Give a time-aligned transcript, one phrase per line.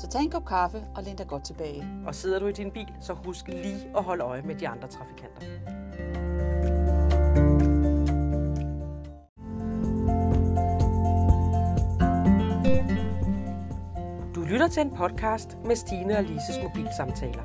[0.00, 1.84] Så tag en kop kaffe og læn dig godt tilbage.
[2.06, 4.88] Og sidder du i din bil, så husk lige at holde øje med de andre
[4.88, 5.40] trafikanter.
[14.34, 17.42] Du lytter til en podcast med Stine og Lises mobilsamtaler.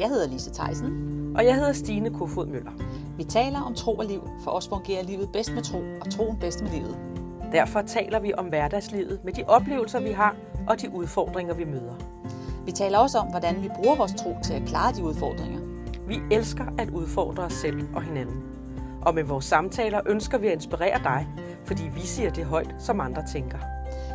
[0.00, 1.14] Jeg hedder Lise Theisen.
[1.36, 2.72] Og jeg hedder Stine Kofod Møller.
[3.16, 4.28] Vi taler om tro og liv.
[4.44, 6.98] For os fungerer livet bedst med tro, og troen bedst med livet.
[7.52, 10.36] Derfor taler vi om hverdagslivet med de oplevelser, vi har,
[10.68, 11.94] og de udfordringer, vi møder.
[12.64, 15.60] Vi taler også om, hvordan vi bruger vores tro til at klare de udfordringer.
[16.06, 18.42] Vi elsker at udfordre os selv og hinanden.
[19.02, 21.28] Og med vores samtaler ønsker vi at inspirere dig,
[21.64, 23.58] fordi vi siger det højt, som andre tænker.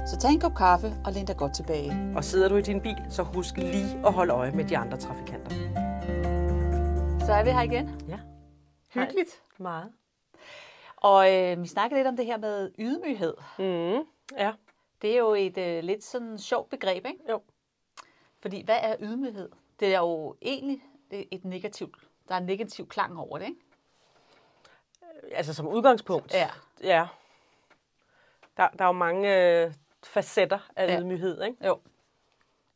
[0.08, 2.14] Så tag en kop kaffe og læn dig godt tilbage.
[2.16, 4.98] Og sidder du i din bil, så husk lige at holde øje med de andre
[4.98, 5.52] trafikanter.
[7.26, 7.90] Så er vi her igen.
[8.08, 8.20] Ja.
[8.94, 9.42] Hyggeligt.
[9.60, 9.88] Meget.
[10.98, 13.34] Og øh, vi snakkede lidt om det her med ydmyghed.
[13.60, 14.06] Mm,
[14.38, 14.52] ja.
[15.02, 17.20] Det er jo et øh, lidt sådan sjovt begreb, ikke?
[17.30, 17.42] Jo.
[18.42, 19.50] Fordi hvad er ydmyghed?
[19.80, 21.96] Det er jo egentlig et negativt,
[22.28, 23.60] der er en negativ klang over det, ikke?
[25.32, 26.34] Altså som udgangspunkt.
[26.34, 26.50] Ja.
[26.84, 27.08] Ja.
[28.58, 31.00] Der, der er jo mange øh, facetter af Ja.
[31.00, 31.68] ydmyghed, ikke?
[31.68, 31.80] Jo.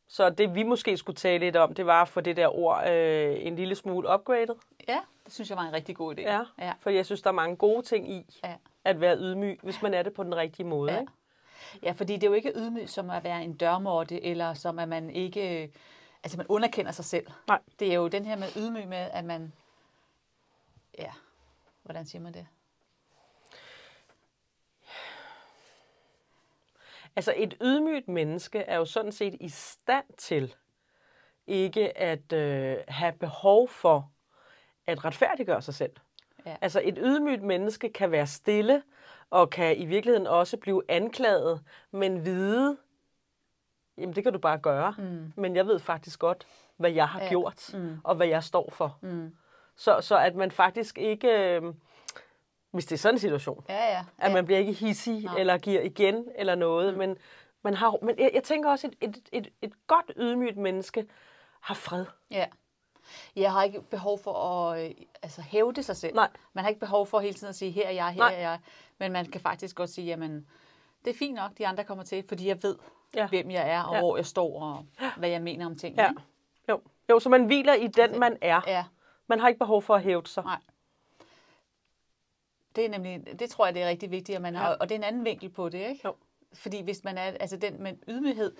[0.08, 2.88] Så det vi måske skulle tale lidt om, det var at få det der ord
[2.88, 4.54] øh, en lille smule upgraded.
[4.88, 6.20] Ja, det synes jeg var en rigtig god idé.
[6.20, 6.40] Ja.
[6.58, 6.72] ja.
[6.80, 8.54] For jeg synes, der er mange gode ting i Ja.
[8.84, 10.92] at være ydmyg, hvis man er det på den rigtige måde.
[10.92, 11.00] Ja.
[11.00, 11.12] Ikke?
[11.82, 14.88] Ja, fordi det er jo ikke ydmyg som at være en dørmåtte, eller som at
[14.88, 15.72] man ikke,
[16.22, 17.26] altså man underkender sig selv.
[17.48, 17.60] Nej.
[17.78, 19.52] Det er jo den her med ydmyg med, at man,
[20.98, 21.12] ja,
[21.82, 22.46] hvordan siger man det?
[27.16, 30.54] Altså et ydmygt menneske er jo sådan set i stand til
[31.46, 34.10] ikke at øh, have behov for
[34.86, 35.92] at retfærdiggøre sig selv.
[36.46, 36.56] Ja.
[36.60, 38.82] Altså et ydmygt menneske kan være stille
[39.34, 42.76] og kan i virkeligheden også blive anklaget, men vide,
[43.98, 44.94] jamen det kan du bare gøre.
[44.98, 45.32] Mm.
[45.36, 46.46] Men jeg ved faktisk godt,
[46.76, 47.28] hvad jeg har Ja.
[47.28, 47.96] gjort Mm.
[48.04, 48.98] og hvad jeg står for.
[49.02, 49.36] Mm.
[49.76, 51.62] Så, så at man faktisk ikke, øh,
[52.70, 54.04] hvis det er sådan en situation, Ja, ja.
[54.18, 54.34] at ja.
[54.34, 55.34] man bliver ikke hissig Nej.
[55.38, 56.98] eller giver igen eller noget, mm.
[56.98, 57.16] men
[57.62, 61.06] man har, men jeg, jeg tænker også, et, et, et, et godt ydmygt menneske
[61.60, 62.04] har fred.
[62.30, 62.46] Ja.
[63.36, 66.14] Jeg har ikke behov for at øh, altså, hævde sig selv.
[66.14, 66.28] Nej.
[66.52, 68.34] Man har ikke behov for hele tiden at sige, her er jeg, her Nej.
[68.34, 68.58] er jeg.
[68.98, 70.46] Men man kan faktisk godt sige, jamen,
[71.04, 72.76] det er fint nok, de andre kommer til, fordi jeg ved,
[73.14, 73.26] Ja.
[73.28, 74.00] hvem jeg er, og Ja.
[74.00, 76.02] hvor jeg står, og hvad jeg mener om tingene.
[76.02, 76.08] Ja.
[76.10, 76.22] ikke?
[76.68, 76.80] Jo.
[77.10, 78.60] jo, så man hviler i den, man er.
[78.66, 78.84] ja.
[79.26, 80.44] Man har ikke behov for at hæve sig.
[80.44, 80.58] Nej.
[82.76, 84.74] Det er nemlig, det tror jeg, det er rigtig vigtigt, at man har, Ja.
[84.76, 86.00] og det er en anden vinkel på det, ikke?
[86.04, 86.14] Jo.
[86.52, 88.52] Fordi hvis man er, altså den med ydmyghed,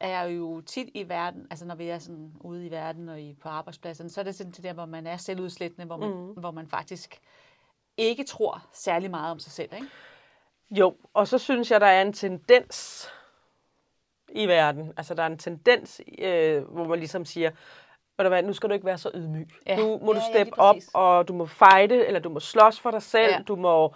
[0.00, 3.36] er jo tit i verden, altså når vi er sådan ude i verden og i,
[3.42, 6.32] på arbejdspladserne, så er det sådan det der, hvor man er selvudslættende, hvor man, mm.
[6.32, 7.20] hvor man faktisk
[7.96, 9.86] ikke tror særlig meget om sig selv, ikke?
[10.70, 13.08] Jo, og så synes jeg, der er en tendens
[14.28, 14.92] i verden.
[14.96, 17.50] Altså, der er en tendens, øh, hvor man ligesom siger,
[18.16, 19.48] hvad, nu skal du ikke være så ydmyg.
[19.66, 19.76] Ja.
[19.76, 22.40] Nu må Ja, du ja, steppe lige op, og du må fighte, eller du må
[22.40, 23.32] slås for dig selv.
[23.32, 23.42] Ja.
[23.48, 23.94] Du må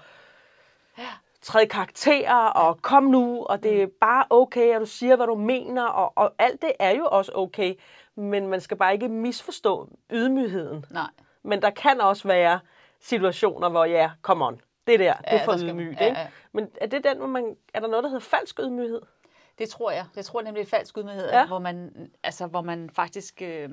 [1.45, 5.35] træde karakterer, og kom nu, og det er bare okay, at du siger, hvad du
[5.35, 7.75] mener, og, og alt det er jo også okay.
[8.15, 10.85] Men man skal bare ikke misforstå ydmygheden.
[10.91, 11.09] Nej.
[11.43, 12.61] Men der kan også være
[13.01, 16.01] situationer, hvor ja, come on, det der, det er for skal- ydmygt.
[16.01, 16.19] ja, ikke?
[16.21, 16.27] ja.
[16.53, 19.01] Men er det den, hvor man, er der noget, der hedder falsk ydmyghed?
[19.59, 20.05] Det tror jeg.
[20.15, 21.47] Det tror jeg nemlig er falsk ydmyghed, ja.
[21.47, 23.43] hvor, man, altså, hvor man faktisk...
[23.43, 23.69] Øh,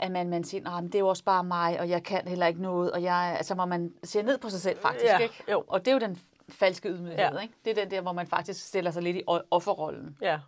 [0.00, 2.46] at man, man siger, at det er jo også bare mig, og jeg kan heller
[2.46, 5.44] ikke noget, og jeg, altså, hvor man ser ned på sig selv faktisk, Ja, ikke?
[5.50, 5.64] jo.
[5.68, 7.38] Og det er jo den falske ydmyghed, Ja.
[7.38, 7.54] ikke?
[7.64, 10.18] Det er den der, hvor man faktisk stiller sig lidt i offerrollen.
[10.20, 10.38] Ja.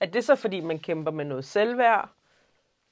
[0.00, 2.08] Er det så, fordi man kæmper med noget selvværd?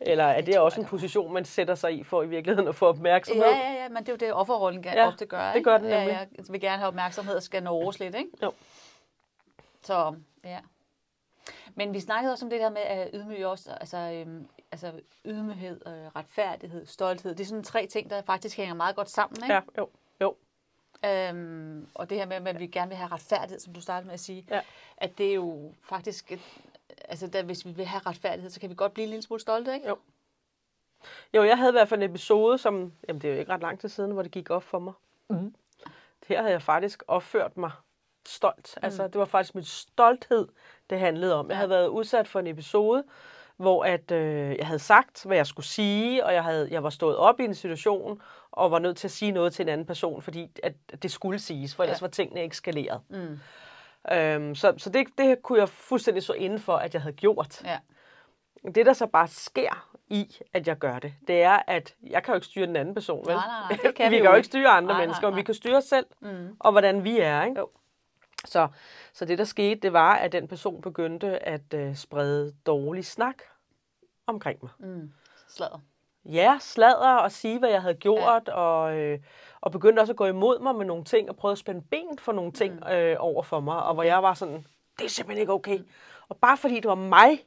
[0.01, 2.75] Eller er det, det også en position, man sætter sig i for i virkeligheden at
[2.75, 3.45] få opmærksomhed?
[3.45, 5.71] Ja, ja, ja, men det er jo det, offerrollen gerne Ja, ofte gør, det ikke?
[5.71, 6.29] gør den ja, nemlig.
[6.37, 8.31] jeg vil gerne have opmærksomhed og skal nå lidt, ikke?
[8.43, 8.53] Jo.
[9.83, 10.15] Så,
[10.45, 10.59] ja.
[11.75, 14.93] Men vi snakkede også om det der med at ydmyge også, altså, øhm, altså
[15.25, 17.35] ydmyghed, øh, retfærdighed, stolthed.
[17.35, 19.55] Det er sådan tre ting, der faktisk hænger meget godt sammen, ikke?
[19.55, 19.89] Ja, jo.
[21.05, 24.15] Øhm, og det her med, at vi gerne vil have retfærdighed, som du startede med
[24.15, 24.61] at sige, Ja.
[24.97, 26.33] at det er jo faktisk,
[27.09, 29.41] altså der, hvis vi vil have retfærdighed, så kan vi godt blive en lille smule
[29.41, 29.89] stolte, ikke?
[29.89, 29.99] Jo.
[31.35, 33.61] Jo, jeg havde i hvert fald en episode, som, jamen det er jo ikke ret
[33.61, 34.93] lang tid siden, hvor det gik op for mig.
[35.31, 35.55] Mhm.
[36.29, 37.71] Her havde jeg faktisk opført mig
[38.27, 38.79] stolt.
[38.83, 40.49] Altså, det var faktisk min stolthed,
[40.91, 41.47] det handlede om.
[41.47, 41.57] Jeg Ja.
[41.57, 43.05] havde været udsat for en episode,
[43.57, 46.91] hvor at, øh, jeg havde sagt, hvad jeg skulle sige, og jeg, havde, jeg var
[46.91, 48.21] stået op i en situation,
[48.51, 50.73] og var nødt til at sige noget til en anden person, fordi at
[51.03, 52.05] det skulle siges, for ellers ja.
[52.05, 53.01] var tingene ikke skaleret.
[53.09, 53.39] Mm.
[54.13, 57.63] Øhm, så så det, det kunne jeg fuldstændig så inden for, at jeg havde gjort.
[57.65, 57.79] Ja.
[58.75, 62.33] Det, der så bare sker i, at jeg gør det, det er, at jeg kan
[62.33, 63.35] jo ikke styre den anden person, vel?
[63.35, 64.47] Nej, nej, nej, det kan vi vi kan jo ikke.
[64.47, 65.45] styre andre Nej, nej, mennesker, men vi nej.
[65.47, 66.57] kan styre os selv, mm.
[66.61, 67.61] og hvordan vi er, ikke?
[67.61, 67.69] Jo.
[68.45, 68.69] Så,
[69.13, 73.35] så det, der skete, det var, at den person begyndte at øh, sprede dårlig snak
[74.27, 74.71] omkring mig.
[74.79, 75.13] Mm.
[75.49, 75.79] Sladder.
[76.25, 78.53] Ja, sladder og sige, hvad jeg havde gjort, ja.
[78.53, 79.19] og, øh,
[79.61, 82.19] og begyndte også at gå imod mig med nogle ting, og prøvede at spænde ben
[82.19, 82.93] for nogle ting mm.
[82.93, 84.67] øh, over for mig, og hvor jeg var sådan,
[84.99, 85.79] det er simpelthen ikke okay.
[86.29, 87.39] Og bare fordi det var mig,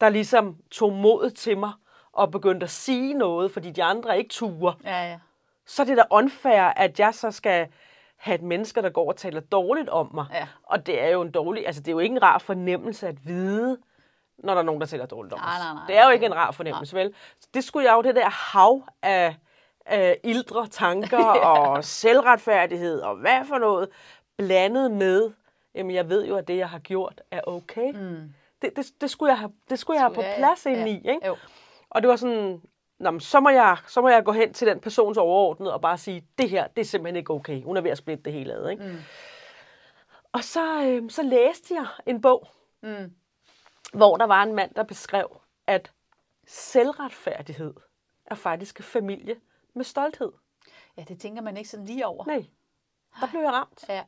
[0.00, 1.72] der ligesom tog modet til mig,
[2.12, 5.18] og begyndte at sige noget, fordi de andre ikke turer, Ja, ja.
[5.66, 7.68] så er det da unfair, at jeg så skal
[8.22, 10.26] have et menneske, der går og taler dårligt om mig.
[10.32, 10.48] Ja.
[10.62, 13.26] Og det er jo en dårlig, altså det er jo ikke en rar fornemmelse at
[13.26, 13.78] vide,
[14.38, 15.64] når der er nogen, der taler dårligt om Nej, os.
[15.64, 15.86] nej, nej.
[15.86, 17.14] Det er jo ikke en rar fornemmelse, vel?
[17.40, 19.36] Så det skulle jeg jo, det der hav af,
[19.86, 21.46] af ildre tanker ja.
[21.46, 23.88] og selvretfærdighed og hvad for noget,
[24.38, 25.30] blandet med,
[25.74, 27.92] jamen jeg ved jo, at det, jeg har gjort, er okay.
[27.92, 28.32] Mm.
[28.62, 30.70] Det, det, det, skulle jeg have, det skulle jeg have på ja, plads ja.
[30.70, 31.26] indeni, ikke?
[31.26, 31.36] Jo.
[31.90, 32.62] Og det var sådan,
[33.02, 35.80] Nå, men så, må jeg, så må jeg gå hen til den persons overordnede og
[35.80, 37.62] bare sige, det her, det er simpelthen ikke okay.
[37.62, 38.84] Hun er ved at splitte det hele ad, ikke?
[38.84, 38.96] Mm.
[40.32, 42.48] Og så, øh, så læste jeg en bog,
[42.82, 43.12] Mm.
[43.92, 45.92] hvor der var en mand, der beskrev, at
[46.46, 47.74] selvretfærdighed
[48.26, 49.36] er faktisk familie
[49.74, 50.32] med stolthed.
[50.96, 52.24] Ja, det tænker man ikke sådan lige over.
[52.26, 52.44] Nej,
[53.20, 53.84] der blev jeg ramt.
[53.88, 54.02] Ja.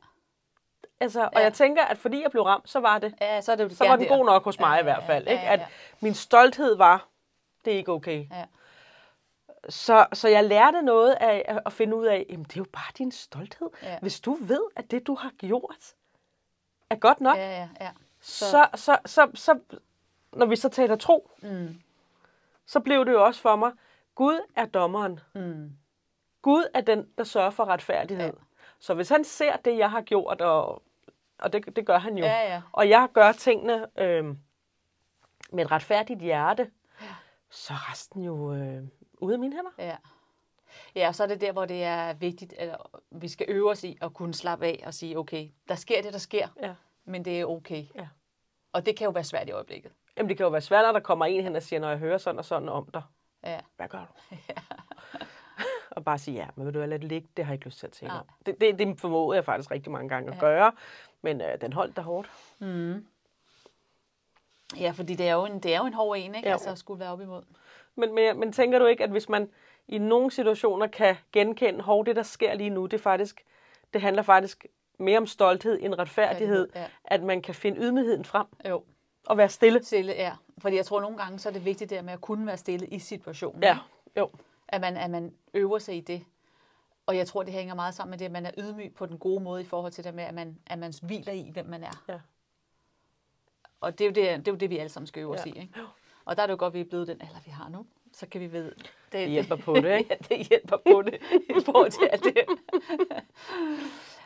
[0.99, 1.39] Altså, og Ja.
[1.39, 3.15] jeg tænker, at fordi jeg blev ramt, så var det.
[3.21, 5.07] ja, så er det Så var den god nok hos mig Ja, i hvert ja,
[5.13, 5.25] fald.
[5.25, 5.43] ja, Ikke?
[5.43, 5.65] ja, At ja.
[5.99, 7.07] min stolthed var,
[7.65, 8.27] det er ikke okay.
[8.31, 8.45] Ja.
[9.69, 12.91] Så, så jeg lærte noget af at- finde ud af, jamen det er jo bare
[12.97, 13.69] din stolthed.
[13.83, 13.99] Ja.
[14.01, 15.93] Hvis du ved, at det du har gjort
[16.89, 17.91] er godt nok, Ja, ja, ja.
[18.21, 19.59] så, så, så, så,
[20.33, 21.81] når vi så taler tro, Mm.
[22.65, 23.71] så blev det jo også for mig,
[24.15, 25.19] Gud er dommeren.
[25.35, 25.71] Mm.
[26.41, 28.25] Gud er den, der sørger for retfærdighed.
[28.25, 28.31] Ja.
[28.79, 30.81] Så hvis han ser det, jeg har gjort, og,
[31.39, 32.61] og det, det gør han jo, Ja, ja.
[32.71, 34.25] og jeg gør tingene øh,
[35.51, 36.71] med et retfærdigt hjerte,
[37.55, 39.71] så er resten jo øh, ude af mine hænder.
[39.77, 39.95] Ja.
[40.95, 42.77] Ja, og så er det der, hvor det er vigtigt, at
[43.11, 46.13] vi skal øve os i at kunne slappe af og sige, okay, der sker det,
[46.13, 46.73] der sker, Ja.
[47.05, 47.85] men det er okay.
[47.95, 48.07] Ja.
[48.73, 49.91] Og det kan jo være svært i øjeblikket.
[50.17, 51.97] Jamen, det kan jo være svært, når der kommer en hen og siger, når jeg
[51.97, 53.01] hører sådan og sådan om dig.
[53.43, 53.59] Ja.
[53.75, 54.35] Hvad gør du?
[55.95, 57.27] og bare sige, ja, men vil du lade det ligge?
[57.37, 58.19] Det har jeg ikke lyst til at tale Nej.
[58.19, 58.25] om.
[58.45, 60.71] Det, det, det formåede jeg faktisk rigtig mange gange at gøre,
[61.21, 62.29] men øh, den holdt da hårdt.
[64.79, 66.47] Ja, fordi det er jo en, det er jo en hård en, ikke?
[66.49, 66.53] Jo.
[66.53, 67.41] Altså at skulle være op imod.
[67.95, 69.49] Men, men, men tænker du ikke, at hvis man
[69.87, 73.45] i nogle situationer kan genkende, hov, det der sker lige nu, det faktisk,
[73.93, 74.65] det handler faktisk
[74.99, 76.85] mere om stolthed end retfærdighed, Ja.
[77.05, 78.83] at man kan finde ydmygheden frem Jo,
[79.25, 79.83] og være stille.
[79.83, 80.33] stille, ja.
[80.57, 82.87] Fordi jeg tror nogle gange, så er det vigtigt der med at kunne være stille
[82.87, 83.63] i situationen.
[83.63, 83.77] Ja,
[84.17, 84.29] jo.
[84.67, 86.23] At man, at man øver sig i det.
[87.05, 89.17] Og jeg tror, det hænger meget sammen med det, at man er ydmyg på den
[89.17, 91.83] gode måde i forhold til det med, at man, at man hviler i, hvem man
[91.83, 92.03] er.
[92.09, 92.19] Ja.
[93.85, 95.45] Og det er jo det, det, er jo det vi alle sammen skal øve os
[95.45, 95.51] Ja.
[95.51, 95.59] i.
[95.61, 95.73] Ikke?
[96.25, 97.85] Og der er det jo godt, at vi er blevet den alder, vi har nu.
[98.13, 98.65] Så kan vi ved...
[98.65, 98.75] Det,
[99.11, 100.17] Det hjælper på det, ikke?
[100.29, 101.13] ja, det hjælper på det
[101.49, 102.33] i forhold til alt det.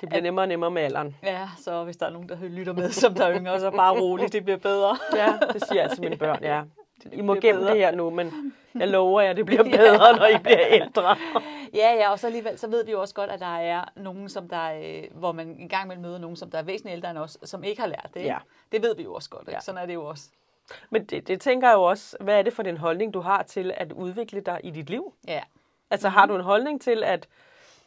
[0.01, 1.15] Det bliver nemmere og nemmere med alderen.
[1.23, 3.99] Ja, så hvis der er nogen, der lytter med, som der er yngre, så bare
[4.01, 4.97] roligt, det bliver bedre.
[5.15, 6.61] Ja, det siger til mine børn, ja.
[7.11, 7.71] I må gemme bedre.
[7.71, 11.17] det her nu, men jeg lover jer, det bliver bedre, når I bliver ældre.
[11.73, 14.29] Ja, ja, og så alligevel, så ved vi jo også godt, at der er nogen,
[14.29, 17.09] som der, øh, hvor man en gang imellem møder nogen, som der er væsentligt ældre
[17.09, 18.23] end os, som ikke har lært det.
[18.23, 18.37] Ja.
[18.71, 19.51] Det ved vi jo også godt, ikke?
[19.51, 19.59] Ja.
[19.59, 20.29] Sådan er det jo også.
[20.89, 23.43] Men det, det tænker jeg jo også, hvad er det for den holdning, du har
[23.43, 25.13] til at udvikle dig i dit liv?
[25.27, 25.41] Ja,
[25.91, 27.27] Altså har du en holdning til, at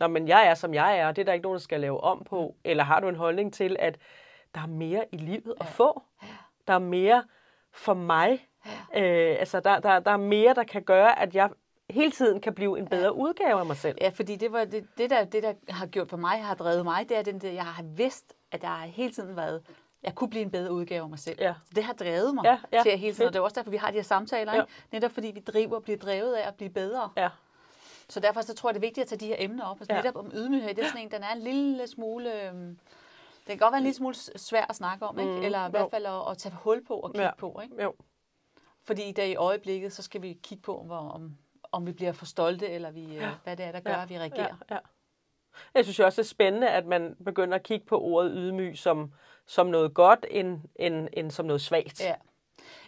[0.01, 1.81] Nå, men jeg er, som jeg er, og det er der ikke nogen, der skal
[1.81, 2.55] lave om på?
[2.65, 3.99] Eller har du en holdning til, at
[4.55, 6.03] der er mere i livet at få?
[6.69, 7.25] Der er mere
[7.73, 8.47] for mig?
[8.97, 11.51] Øh, altså, der, der, der er mere, der kan gøre, at jeg
[11.91, 13.99] hele tiden kan blive en bedre udgave af mig selv.
[14.01, 16.85] ja fordi det, var det, det, der, det, der har gjort for mig, har drevet
[16.85, 19.63] mig, det er den der, jeg har vidst, at jeg har hele tiden været,
[20.03, 21.37] jeg kunne blive en bedre udgave af mig selv.
[21.41, 21.55] Ja.
[21.77, 23.71] Det har drevet mig Ja, ja, til at hele tiden, og det er også derfor,
[23.71, 24.61] vi har de her samtaler, Ja.
[24.61, 24.73] ikke?
[24.93, 27.11] netop fordi vi driver og bliver drevet af at blive bedre.
[27.17, 27.29] Ja.
[28.09, 29.77] Så derfor så tror jeg, det er vigtigt at tage de her emner op.
[29.81, 29.97] Altså Ja.
[29.97, 30.03] ja.
[30.03, 32.43] netop om ydmyghed, det er sådan en, den er en lille smule...
[32.49, 32.79] øhm, Den
[33.47, 35.33] kan godt være en lille smule svær at snakke om, ikke?
[35.33, 35.69] Mm, eller i jo.
[35.71, 37.35] hvert fald at, at tage hul på og kigge Ja.
[37.39, 37.61] på.
[37.63, 37.83] Ikke?
[37.83, 37.95] Jo.
[38.85, 41.37] Fordi der i øjeblikket, så skal vi kigge på, hvor, om,
[41.73, 43.31] om vi bliver for stolte, eller vi, ja.
[43.45, 44.57] hvad det er, der gør, Ja, at vi reagerer.
[44.71, 44.81] Ja, ja.
[45.75, 48.79] Jeg synes jo også, det er spændende, at man begynder at kigge på ordet ydmyg
[48.79, 49.13] som,
[49.47, 52.01] som noget godt, end, end, end som noget svagt.
[52.01, 52.15] Ja.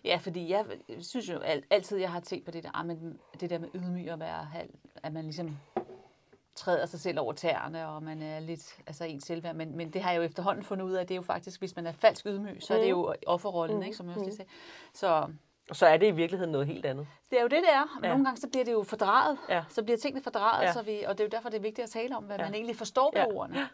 [0.05, 0.65] Ja, fordi jeg
[1.01, 3.69] synes jo al- altid, jeg har tænkt på det der, ah, men det der med
[3.75, 5.57] ydmyg at være, halv- at man ligesom
[6.55, 9.55] træder sig selv over tæerne, og man er lidt, altså ens selvværd.
[9.57, 11.61] Men, men det har jeg jo efterhånden fundet ud af, at det er jo faktisk,
[11.61, 14.37] hvis man er falsk ydmyg, så er det jo offerrollen, ikke, som jeg også lige
[14.37, 14.51] sagde.
[14.95, 15.29] Så,
[15.73, 17.07] så er det i virkeligheden noget helt andet.
[17.31, 17.95] Det er jo det, det er.
[17.95, 18.09] Men Ja.
[18.11, 19.39] nogle gange så bliver det jo fordrejet.
[19.49, 19.65] Ja.
[19.69, 20.73] Så bliver tingene fordrejet, Ja.
[20.73, 22.45] så vi, og det er jo derfor, det er vigtigt at tale om, hvad Ja.
[22.45, 23.27] man egentlig forstår ved Ja.
[23.37, 23.69] ordene.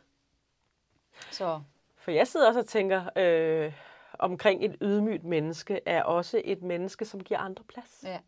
[1.31, 1.63] Så
[1.97, 3.73] For jeg sidder også og tænker øh,
[4.19, 8.05] omkring et ydmygt menneske, er også et menneske, som giver andre plads.
[8.07, 8.19] ja.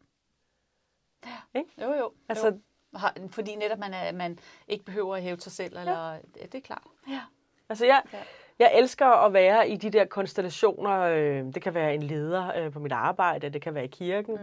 [1.55, 1.71] Ikke?
[1.83, 2.13] Jo, jo.
[2.29, 3.29] Altså- jo.
[3.31, 4.39] Fordi netop man, er, man
[4.69, 6.19] ikke behøver at hæve sig selv, eller ja.
[6.43, 6.83] det er klart.
[7.09, 7.21] Ja.
[7.69, 8.23] Altså jeg, Ja.
[8.63, 11.01] Jeg elsker at være i de der konstellationer.
[11.01, 14.39] Øh, det kan være en leder øh, på mit arbejde, det kan være i kirken,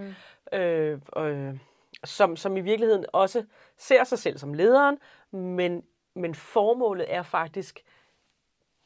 [0.52, 0.58] mm.
[0.58, 1.58] øh, øh,
[2.04, 3.44] som, som i virkeligheden også
[3.78, 4.98] ser sig selv som lederen,
[5.32, 5.84] men,
[6.16, 7.84] men formålet er faktisk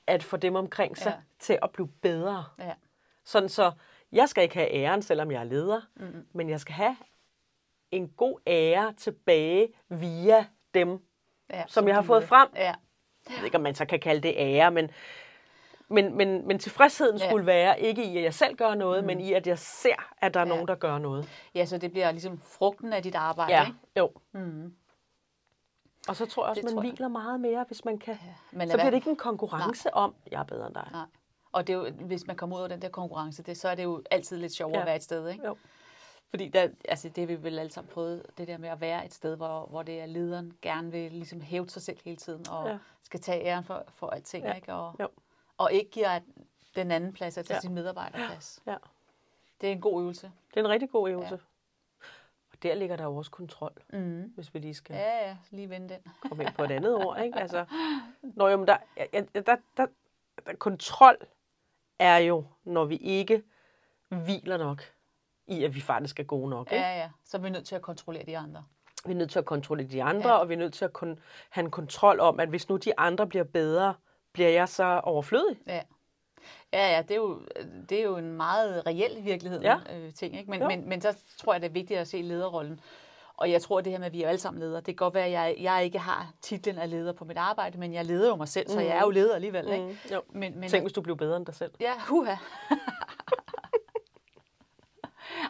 [0.07, 1.21] at få dem omkring sig Ja.
[1.39, 2.45] til at blive bedre.
[2.59, 2.73] Ja.
[3.23, 3.71] Sådan så,
[4.11, 6.25] jeg skal ikke have æren, selvom jeg er leder, mm.
[6.33, 6.95] men jeg skal have
[7.91, 10.99] en god ære tilbage via dem,
[11.49, 11.63] ja.
[11.67, 12.47] som jeg har fået frem.
[12.55, 12.73] Ja.
[13.29, 14.91] Jeg ved ikke, om man så kan kalde det ære, men,
[15.93, 17.29] men, men, men tilfredsheden Ja.
[17.29, 19.07] skulle være ikke i, at jeg selv gør noget, mm.
[19.07, 20.49] men i, at jeg ser, at der er Ja.
[20.49, 21.29] nogen, der gør noget.
[21.55, 23.53] ja, så det bliver ligesom frugten af dit arbejde.
[23.53, 23.77] Ja, Ikke?
[23.97, 24.11] jo.
[24.31, 24.73] Mm.
[26.07, 26.91] Og så tror jeg også, Det man jeg.
[26.91, 28.17] hviler meget mere, hvis man kan.
[28.51, 30.03] Men så bliver det ikke en konkurrence Nej.
[30.03, 30.89] om, jeg er bedre end dig.
[30.91, 31.05] Nej.
[31.51, 33.75] Og det er jo, hvis man kommer ud af den der konkurrence, det, så er
[33.75, 34.77] det jo altid lidt sjovere ja.
[34.79, 34.81] Ja.
[34.81, 35.29] at være et sted.
[35.29, 35.45] Ikke?
[35.47, 35.57] Jo.
[36.29, 39.13] Fordi der, altså det vi vel alle sammen prøvet, det der med at være et
[39.13, 42.65] sted, hvor, hvor det er lederen gerne vil ligesom hæve sig selv hele tiden, og
[42.65, 42.71] ja.
[42.71, 42.77] Ja.
[43.03, 44.53] skal tage æren for, for alting, Ja.
[44.53, 44.73] ikke?
[44.73, 45.07] Og, Jo.
[45.63, 46.19] Og ikke giver
[46.75, 47.59] den anden plads, altså ja.
[47.59, 48.59] Sin medarbejderplads.
[48.67, 48.75] Ja.
[49.61, 50.31] Det er en god øvelse.
[50.53, 51.35] Det er en rigtig god øvelse.
[51.35, 52.05] Ja.
[52.51, 54.21] Og der ligger der jo også kontrol, Mm.
[54.35, 56.13] hvis vi lige skal Ja, ja, lige vende den.
[56.29, 57.21] komme ind på et andet ord.
[57.21, 57.39] Ikke?
[57.39, 57.65] Altså,
[58.21, 59.55] når jo, men der, ja, ja, der, der,
[60.45, 61.17] der, kontrol
[61.99, 63.43] er jo, når vi ikke
[64.09, 64.83] hviler nok
[65.47, 66.71] i, at vi faktisk er gode nok.
[66.71, 66.83] Ikke?
[66.85, 67.09] Ja, ja.
[67.23, 68.65] Så er vi nødt til at kontrollere de andre.
[69.05, 70.35] Vi er nødt til at kontrollere de andre, Ja.
[70.37, 72.99] og vi er nødt til at kun, have en kontrol om, at hvis nu de
[72.99, 73.93] andre bliver bedre,
[74.33, 75.57] bliver jeg så overflødig.
[75.67, 75.81] Ja.
[76.73, 77.41] Ja, ja, det er jo,
[77.89, 79.77] det er jo en meget reel i virkeligheden Ja.
[79.95, 80.37] øh, ting.
[80.37, 80.49] Ikke?
[80.51, 80.67] Men, Jo.
[80.67, 82.79] men, men så tror jeg, det er vigtigt at se lederrollen.
[83.37, 85.13] Og jeg tror, det her med, at vi er alle sammen ledere, det kan godt
[85.13, 88.29] være, at jeg, jeg ikke har titlen af leder på mit arbejde, men jeg leder
[88.29, 89.71] jo mig selv, så jeg er jo leder alligevel.
[89.71, 89.85] Ikke?
[89.85, 90.21] Mm, jo.
[90.29, 91.71] Men, men, Tænk, hvis du blev bedre end dig selv.
[91.79, 92.35] Ja, huha.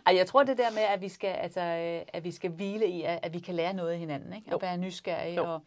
[0.06, 2.88] Ej, jeg tror det der med, at vi skal, altså, øh, at vi skal hvile
[2.88, 4.50] i, at, at vi kan lære noget af hinanden, ikke?
[4.50, 4.56] Jo.
[4.56, 5.44] og være nysgerrige, Jo.
[5.54, 5.60] og,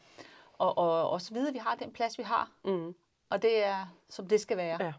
[0.59, 2.95] og, og også vide, at vi har den plads, vi har, Mm.
[3.31, 4.85] Og det er, som det skal være.
[4.85, 4.93] Ja.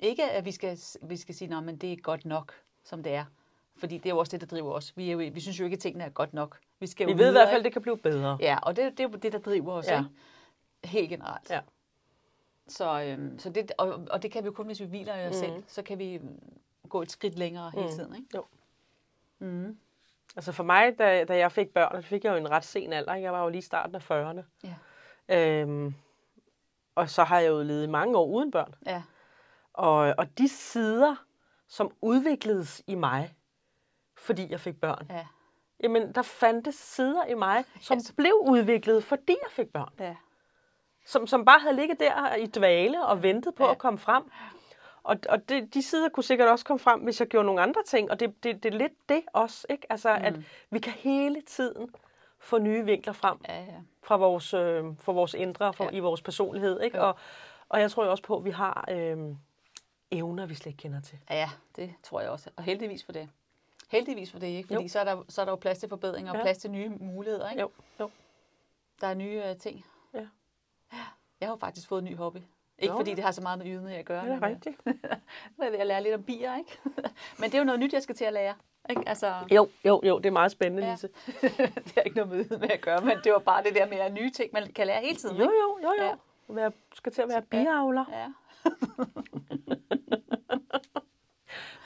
[0.00, 2.54] Ikke, at vi skal, vi skal sige, at det er godt nok,
[2.84, 3.24] som det er.
[3.76, 4.96] Fordi det er jo også det, der driver os.
[4.96, 6.58] Vi, er jo, vi synes jo ikke, at tingene er godt nok.
[6.80, 7.64] Vi, skal jo Vi ved i videre, hvert fald, ikke?
[7.64, 8.38] det kan blive bedre.
[8.40, 9.98] Ja, og det, det er jo det, der driver os, Ja.
[9.98, 10.10] ikke?
[10.84, 11.50] Helt generelt.
[11.50, 11.60] Ja.
[12.68, 15.26] Så, øhm, så det, og, og det kan vi jo kun, hvis vi hviler i
[15.26, 15.40] os mm.
[15.40, 15.64] selv.
[15.66, 16.38] Så kan vi øhm,
[16.88, 18.28] gå et skridt længere hele tiden, ikke?
[18.34, 18.44] Jo.
[19.38, 19.78] Mm.
[20.36, 23.14] Altså for mig, da, da jeg fik børn, fik jeg jo en ret sen alder.
[23.14, 23.24] ikke?
[23.24, 24.42] Jeg var jo lige i starten af 40'erne.
[24.64, 24.74] Ja.
[25.60, 25.94] Øhm,
[26.94, 28.74] og så har jeg jo levet i mange år uden børn.
[28.86, 29.02] Ja.
[29.72, 31.16] Og, og de sider,
[31.68, 33.36] som udvikledes i mig,
[34.16, 35.26] fordi jeg fik børn, Ja.
[35.82, 39.92] jamen der fandtes sider i mig, som blev udviklet, fordi jeg fik børn.
[39.98, 40.16] Ja.
[41.06, 43.70] Som, som bare havde ligget der i dvale og ventet på ja.
[43.70, 44.22] at komme frem.
[45.02, 47.82] Og, og det, de sider kunne sikkert også komme frem, hvis jeg gjorde nogle andre
[47.86, 48.10] ting.
[48.10, 49.86] Og det, det, det er lidt det også, ikke?
[49.90, 50.24] Altså, mm.
[50.24, 50.34] at
[50.70, 51.90] vi kan hele tiden
[52.44, 53.74] få nye vinkler frem Ja, ja.
[54.02, 55.90] fra vores, øh, fra vores indre, fra, Ja.
[55.90, 55.96] ja.
[55.96, 56.80] i vores personlighed.
[56.80, 57.00] Ikke?
[57.02, 57.16] Og,
[57.68, 59.18] og jeg tror jo også på, at vi har øh,
[60.10, 61.18] evner, vi slet ikke kender til.
[61.30, 62.50] Ja, det tror jeg også.
[62.56, 63.28] Og heldigvis for det.
[63.90, 64.66] Heldigvis for det, ikke?
[64.66, 64.88] Fordi Jo.
[64.88, 66.42] så er, der, så er der jo plads til forbedringer og Ja.
[66.42, 67.60] plads til nye muligheder, ikke?
[67.62, 67.70] Jo,
[68.00, 68.10] jo.
[69.00, 69.84] Der er nye uh, ting.
[70.14, 70.28] Ja.
[71.40, 72.38] Jeg har jo faktisk fået en ny hobby.
[72.78, 72.98] Ikke Nå.
[72.98, 74.24] fordi det har så meget med ydmyghed at gøre.
[74.24, 74.80] Det er men, øh, rigtigt.
[75.58, 76.78] Jeg at lære lidt om bier, ikke?
[77.38, 78.54] Men det er jo noget nyt, jeg skal til at lære.
[78.90, 79.02] Ikke?
[79.06, 80.92] Altså, Jo, jo, jo, det er meget spændende, Ja.
[80.92, 81.08] Lise.
[81.84, 83.96] det har ikke noget med ydmyghed at gøre, men det var bare det der med
[83.98, 85.36] at nye ting, man kan lære hele tiden.
[85.36, 86.04] Jo, jo, jo, jo.
[86.04, 86.14] Ja.
[86.54, 86.62] Ja.
[86.62, 88.04] Jeg skal til at være biavler.
[88.12, 88.26] Ja.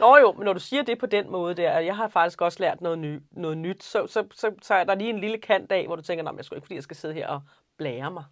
[0.00, 2.60] Nå jo, men når du siger det på den måde der, jeg har faktisk også
[2.60, 5.72] lært noget, ny, noget nyt, så, så, så, så er der lige en lille kant
[5.72, 7.40] af, hvor du tænker, nej, jeg skal ikke, fordi jeg skal sidde her og
[7.76, 8.24] blære mig.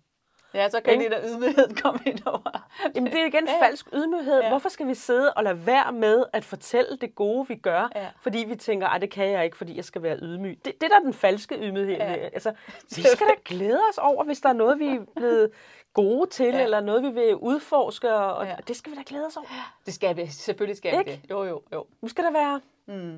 [0.55, 1.05] Ja, så kan Ikke?
[1.05, 2.69] det der ydmyghed komme ind over.
[2.95, 4.41] Jamen det er igen Ja, falsk ydmyghed.
[4.41, 4.49] Ja.
[4.49, 8.09] Hvorfor skal vi sidde og lade være med at fortælle det gode, vi gør, Ja.
[8.21, 10.59] fordi vi tænker, at det kan jeg ikke, fordi jeg skal være ydmyg.
[10.65, 11.97] Det, det er da den falske ydmyghed.
[11.97, 12.13] Ja.
[12.15, 12.53] Altså,
[12.97, 15.51] vi skal da glæde os over, hvis der er noget, vi er blevet
[15.95, 16.63] gode til, Ja.
[16.63, 18.57] eller noget, vi vil udforske, og Ja.
[18.69, 19.47] det skal vi da glæde os over.
[19.87, 20.27] Det skal vi.
[20.27, 21.11] Selvfølgelig skal vi Ikke?
[21.23, 21.31] det.
[21.31, 21.87] Jo, jo, jo.
[22.03, 23.13] Nu skal der være, Mm.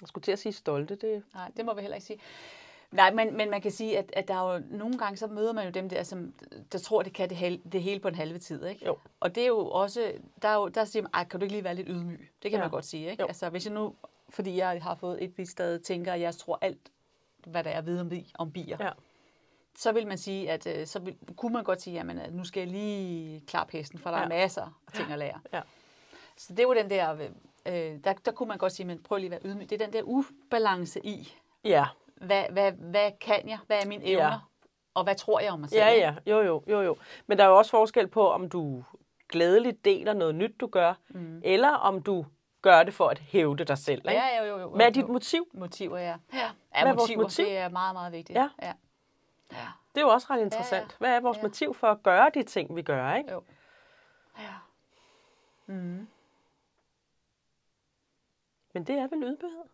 [0.00, 2.20] jeg skulle til at sige stolte, det Nej, det må vi heller ikke sige.
[2.92, 5.52] Nej, men, men man kan sige, at, at der er jo nogle gange, så møder
[5.52, 6.34] man jo dem der, som
[6.72, 8.64] der tror, det kan det, hel, det hele på en halve tid.
[8.66, 8.86] Ikke?
[8.86, 8.96] Jo.
[9.20, 10.12] Og det er jo også,
[10.42, 12.30] der, er jo, der siger man, "Ej, kan du ikke lige være lidt ydmyg?
[12.42, 12.64] Det kan Ja.
[12.64, 13.10] man godt sige.
[13.10, 13.22] Ikke?
[13.22, 13.26] Jo.
[13.26, 13.94] Altså, hvis jeg nu,
[14.30, 16.90] fordi jeg har fået et vist sted, tænker, at jeg tror alt,
[17.46, 18.90] hvad der er at vide om, bi- om bier, Ja.
[19.78, 22.44] så vil man sige, at øh, så vil, kunne man godt sige, jamen, at nu
[22.44, 24.28] skal jeg lige klappe hesten, for der er Ja.
[24.28, 25.40] masser af ting at lære.
[25.52, 25.60] Ja.
[26.36, 27.12] Så det er jo den der,
[27.66, 29.70] øh, der, der kunne man godt sige, men prøv lige at være ydmyg.
[29.70, 31.32] Det er den der ubalance i,
[31.64, 31.84] Ja,
[32.16, 33.58] hvad, hvad, hvad kan jeg?
[33.66, 34.24] Hvad er mine evner?
[34.24, 34.38] Ja.
[34.94, 35.80] Og hvad tror jeg om mig selv?
[35.80, 36.96] ja, ja, jo, jo, jo, jo.
[37.26, 38.84] Men der er jo også forskel på, om du
[39.28, 41.40] glædeligt deler noget nyt, du gør, mm.
[41.44, 42.26] eller om du
[42.62, 43.98] gør det for at hævde dig selv.
[43.98, 44.10] Ikke?
[44.10, 44.68] Ja, jo, jo, jo.
[44.68, 45.48] Hvad er dit motiv?
[45.54, 46.16] Motiver, ja.
[46.32, 47.44] Ja, er ja vores motiver, motiv?
[47.44, 48.38] det er meget, meget vigtigt.
[48.38, 48.48] Ja.
[48.62, 48.72] ja.
[49.52, 49.66] ja.
[49.94, 50.86] Det er jo også ret interessant.
[50.90, 51.42] Ja, Hvad er vores ja.
[51.42, 53.14] motiv for at gøre de ting, vi gør?
[53.14, 53.32] Ikke?
[53.32, 53.42] Jo.
[54.38, 54.54] Ja.
[55.66, 56.08] Mm.
[58.74, 59.64] Men det er vel ydmyghed?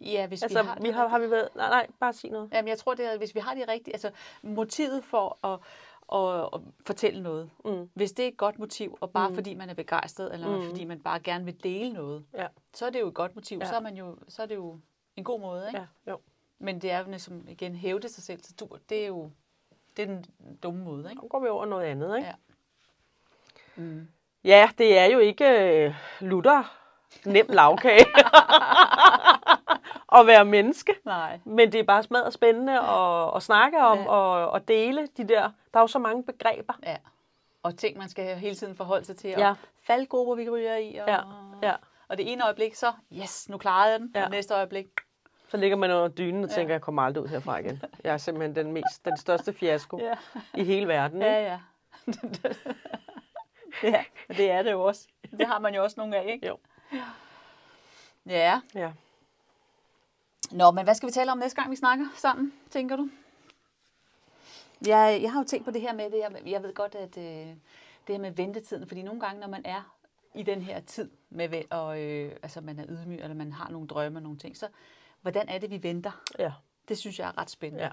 [0.00, 1.48] Ja, hvis Altså, vi har, vi har, har vi været...
[1.54, 2.48] Nej, nej, bare sig noget.
[2.52, 3.94] Jamen, jeg tror, det er, hvis vi har de rigtige...
[3.94, 4.10] Altså,
[4.42, 5.60] motivet for at,
[6.12, 7.50] at, at fortælle noget.
[7.64, 7.90] Mm.
[7.94, 9.34] Hvis det er et godt motiv, og bare mm.
[9.34, 10.64] fordi man er begejstret, eller mm.
[10.64, 13.58] fordi man bare gerne vil dele noget, Ja, så er det jo et godt motiv.
[13.58, 13.66] Ja.
[13.66, 14.78] Så, er man jo, så er det jo
[15.16, 15.78] en god måde, ikke?
[16.06, 16.20] ja, jo.
[16.58, 18.42] Men det er jo ligesom, igen, hævde sig selv.
[18.42, 19.30] Så du, det er jo
[19.96, 20.24] det er den
[20.62, 21.22] dumme måde, ikke?
[21.22, 22.28] Nu går vi over noget andet, ikke?
[22.28, 22.34] Ja.
[23.76, 24.08] Mm.
[24.44, 26.76] Ja, det er jo ikke øh, lutter
[27.24, 28.06] nem lavkage
[30.14, 30.94] at være menneske.
[31.04, 31.40] Nej.
[31.44, 34.08] Men det er bare smadret spændende at, at snakke om Ja.
[34.08, 35.50] og at dele de der...
[35.74, 36.74] Der er jo så mange begreber.
[36.82, 36.96] Ja.
[37.62, 39.34] Og ting, man skal hele tiden forholde sig til.
[39.34, 39.54] Og Ja.
[39.82, 40.96] faldgrupper, vi ryger i.
[40.96, 41.18] Og, Ja,
[41.62, 41.74] ja.
[42.08, 44.12] og det ene øjeblik, så, yes, nu klarede jeg den.
[44.14, 44.24] Ja.
[44.24, 44.86] Og næste øjeblik,
[45.48, 46.54] Så ligger man under dynen og Ja.
[46.56, 47.82] tænker, jeg kommer aldrig ud herfra igen.
[48.04, 50.14] Jeg er simpelthen den, mest, den største fiasko ja.
[50.54, 51.22] i hele verden.
[51.22, 51.32] Ikke?
[51.34, 51.58] Ja, ja.
[53.82, 55.06] ja, og det er det jo også.
[55.38, 56.46] Det har man jo også nogle af, ikke?
[56.48, 56.58] Jo.
[58.26, 58.60] Ja.
[58.74, 58.92] Ja.
[60.50, 63.08] Nå, men hvad skal vi tale om næste gang, vi snakker sammen, tænker du?
[64.86, 67.16] Jeg, jeg har jo tænkt på det her med, det med- jeg ved godt, at
[67.18, 67.24] øh,
[68.06, 69.96] det her med ventetiden, fordi nogle gange, når man er
[70.34, 73.88] i den her tid, med, og øh, altså man er ydmyg, eller man har nogle
[73.88, 74.68] drømme og nogle ting, så
[75.22, 76.22] hvordan er det, vi venter?
[76.38, 76.52] ja.
[76.88, 77.84] Det synes jeg er ret spændende.
[77.84, 77.90] ja.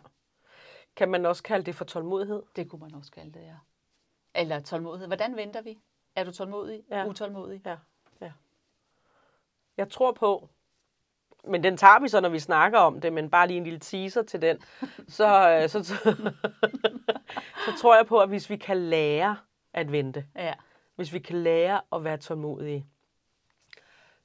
[0.96, 2.44] Kan man også kalde det for tålmodighed?
[2.56, 3.56] Det kunne man også kalde det, ja.
[4.36, 5.08] Eller tålmodighed.
[5.08, 5.80] Hvordan venter vi?
[6.16, 6.84] Er du tålmodig?
[6.90, 7.06] Ja.
[7.08, 7.62] Utålmodig?
[7.66, 7.78] Ja,
[8.22, 8.32] ja.
[9.78, 10.50] Jeg tror på,
[11.50, 13.80] men den tager vi så, når vi snakker om det, men bare lige en lille
[13.80, 14.58] teaser til den.
[15.08, 15.94] Så, øh, så, så,
[17.66, 19.38] så tror jeg på, at hvis vi kan lære
[19.74, 20.54] at vente, Ja.
[20.96, 22.88] hvis vi kan lære at være tålmodige,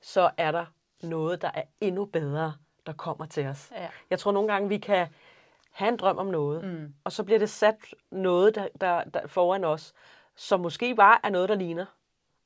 [0.00, 0.64] så er der
[1.02, 2.54] noget, der er endnu bedre,
[2.86, 3.72] der kommer til os.
[3.76, 3.88] Ja.
[4.10, 5.06] Jeg tror nogle gange, vi kan
[5.70, 6.94] have en drøm om noget, Mm.
[7.04, 7.76] og så bliver det sat
[8.10, 9.92] noget der, der, der foran os,
[10.36, 11.86] som måske bare er noget, der ligner.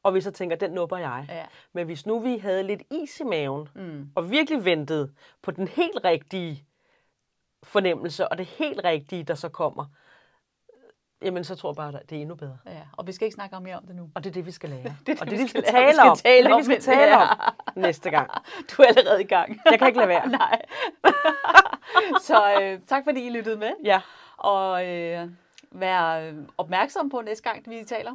[0.07, 1.27] Og vi så tænker, den nupper jeg.
[1.29, 1.45] Ja.
[1.73, 4.11] Men hvis nu vi havde lidt is i maven, Mm.
[4.15, 6.65] og virkelig ventede på den helt rigtige
[7.63, 9.85] fornemmelse, og det helt rigtige, der så kommer,
[11.23, 12.59] jamen så tror jeg bare, at det er endnu bedre.
[12.67, 12.81] ja.
[12.93, 14.11] Og vi skal ikke snakke mere om det nu.
[14.15, 14.97] Og det er det, vi skal lære.
[15.07, 15.63] Det er og det, det er det, vi skal.
[15.63, 16.17] Vi tale skal om.
[16.17, 17.01] tale det er om det, vi skal det.
[17.01, 17.29] tale om
[17.77, 18.31] næste gang.
[18.71, 19.61] Du er allerede i gang.
[19.71, 20.29] Jeg kan ikke lade være.
[20.43, 20.63] Nej.
[22.29, 23.71] Så øh, tak fordi I lyttede med.
[23.85, 24.01] Ja,
[24.37, 25.29] Og øh,
[25.71, 28.13] vær øh, opmærksom på næste gang, vi taler.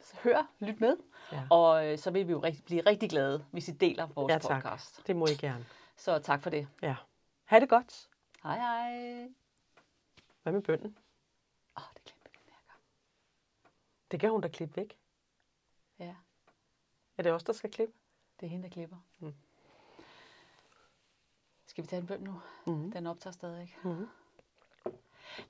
[0.00, 0.96] Så hør, lyt med.
[1.32, 1.42] Ja.
[1.50, 4.38] Og øh, så vil vi jo rigtig, blive rigtig glade, hvis I deler vores Ja,
[4.38, 4.62] tak.
[4.62, 5.06] podcast.
[5.06, 5.66] det må I gerne.
[5.96, 6.68] Så tak for det.
[6.82, 6.96] Ja.
[7.44, 8.08] Ha' det godt.
[8.42, 9.28] Hej hej.
[10.42, 10.98] Hvad med bønden?
[11.76, 12.80] Åh, det glemte jeg den her gang.
[14.10, 14.96] Det kan hun da klippe væk.
[15.98, 16.14] Ja,
[17.18, 17.94] Er det os, der skal klippe?
[18.40, 18.96] det er hende, der klipper.
[19.18, 19.34] Mm.
[21.66, 22.40] Skal vi tage en bøn nu?
[22.66, 22.92] Mhm.
[22.92, 23.76] Den optager stadig ikke.
[23.82, 24.08] Mhm.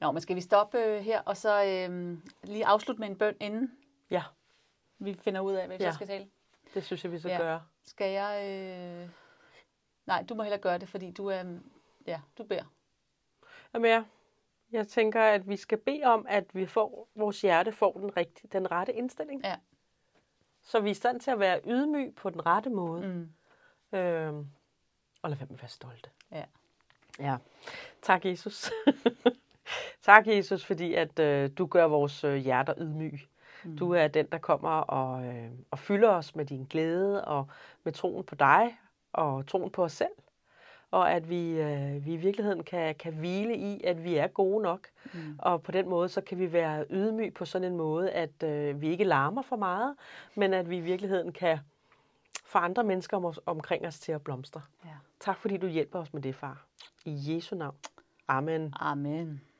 [0.00, 3.36] Nå, men skal vi stoppe øh, her, og så øh, lige afslutte med en bøn,
[3.40, 3.78] inden
[4.10, 4.22] Ja,
[5.04, 5.90] vi finder ud af, hvad Ja.
[5.90, 6.28] så skal tale?
[6.74, 7.38] det synes jeg, vi skal Ja.
[7.38, 7.62] gøre.
[7.84, 8.48] Skal jeg...
[9.02, 9.08] Øh...
[10.06, 11.44] Nej, du må hellere gøre det, fordi du er...
[12.06, 12.64] Ja, du beder.
[13.74, 14.04] Jamen ja,
[14.72, 18.48] jeg tænker, at vi skal bede om, at vi får, vores hjerte får den, rigtige,
[18.52, 19.44] den rette indstilling.
[19.44, 19.56] Ja.
[20.62, 23.06] Så vi er i stand til at være ydmyg på den rette måde.
[23.08, 23.98] Mm.
[23.98, 24.48] Øhm,
[25.22, 26.10] og lad være med at være stolte.
[26.30, 26.44] Ja.
[27.18, 27.36] Ja.
[28.02, 28.70] Tak, Jesus.
[30.02, 33.20] tak, Jesus, fordi at øh, du gør vores øh, hjerter ydmyg.
[33.64, 33.76] Mm.
[33.76, 37.46] Du er den, der kommer og, øh, og fylder os med din glæde og
[37.84, 38.78] med troen på dig
[39.12, 40.10] og troen på os selv.
[40.90, 44.62] Og at vi, øh, vi i virkeligheden kan, kan hvile i, at vi er gode
[44.62, 44.88] nok.
[45.12, 45.38] Mm.
[45.38, 48.80] Og på den måde, så kan vi være ydmyg på sådan en måde, at øh,
[48.80, 49.94] vi ikke larmer for meget,
[50.34, 51.58] men at vi i virkeligheden kan
[52.44, 54.62] få andre mennesker om omkring os til at blomstre.
[54.84, 54.90] ja.
[55.20, 56.64] Tak fordi du hjælper os med det, far.
[57.04, 57.76] I Jesu navn.
[58.28, 58.74] Amen.
[58.80, 59.51] Amen.